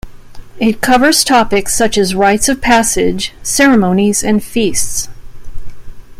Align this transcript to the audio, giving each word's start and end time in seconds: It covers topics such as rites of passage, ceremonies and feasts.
It 0.57 0.81
covers 0.81 1.23
topics 1.23 1.75
such 1.75 1.95
as 1.95 2.15
rites 2.15 2.49
of 2.49 2.59
passage, 2.59 3.33
ceremonies 3.43 4.23
and 4.23 4.43
feasts. 4.43 5.09